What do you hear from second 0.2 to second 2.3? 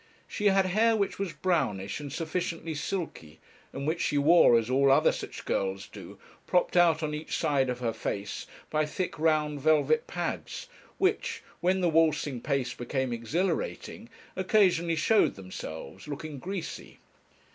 She had hair which was brownish and